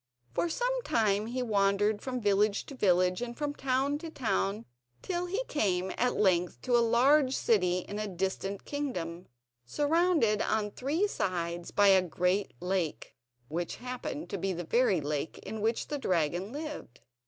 [0.33, 4.65] For some time he wandered from village to village and from town to town,
[5.03, 9.27] till he came at length to a large city in a distant kingdom,
[9.63, 13.15] surrounded on three sides by a great lake,
[13.47, 17.01] which happened to be the very lake in which the dragon lived.